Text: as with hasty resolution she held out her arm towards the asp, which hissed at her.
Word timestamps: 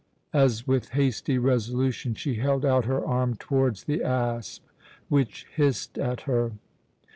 as 0.33 0.65
with 0.65 0.89
hasty 0.97 1.37
resolution 1.37 2.15
she 2.15 2.37
held 2.37 2.65
out 2.65 2.85
her 2.85 3.05
arm 3.05 3.35
towards 3.35 3.83
the 3.83 4.01
asp, 4.01 4.63
which 5.09 5.45
hissed 5.55 5.95
at 5.99 6.21
her. 6.21 6.53